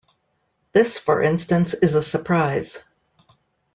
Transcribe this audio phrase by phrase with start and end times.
[0.73, 2.83] This, for instance, is a surprise.